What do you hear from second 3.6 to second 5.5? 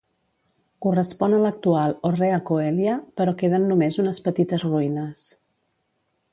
només unes petites ruïnes.